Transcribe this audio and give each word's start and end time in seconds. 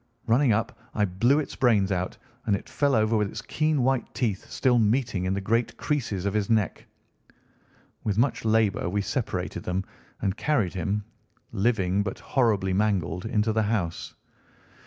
Running 0.25 0.51
up, 0.51 0.75
I 0.95 1.05
blew 1.05 1.37
its 1.37 1.55
brains 1.55 1.91
out, 1.91 2.17
and 2.47 2.55
it 2.55 2.67
fell 2.67 2.95
over 2.95 3.15
with 3.15 3.29
its 3.29 3.39
keen 3.43 3.83
white 3.83 4.11
teeth 4.15 4.49
still 4.49 4.79
meeting 4.79 5.25
in 5.25 5.35
the 5.35 5.39
great 5.41 5.77
creases 5.77 6.25
of 6.25 6.33
his 6.33 6.49
neck. 6.49 6.87
With 8.03 8.17
much 8.17 8.43
labour 8.43 8.89
we 8.89 9.03
separated 9.03 9.61
them 9.61 9.83
and 10.19 10.35
carried 10.35 10.73
him, 10.73 11.03
living 11.51 12.01
but 12.01 12.17
horribly 12.17 12.73
mangled, 12.73 13.27
into 13.27 13.53
the 13.53 13.61
house. 13.61 14.15